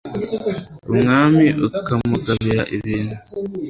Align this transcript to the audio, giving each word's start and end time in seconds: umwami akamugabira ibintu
umwami 0.91 1.45
akamugabira 1.79 2.63
ibintu 2.75 3.15